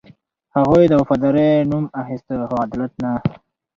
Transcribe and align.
هغوی 0.55 0.83
د 0.87 0.93
وفادارۍ 1.01 1.51
نوم 1.71 1.85
اخیسته، 2.01 2.33
خو 2.49 2.55
عدالت 2.65 2.93
نه. 3.03 3.11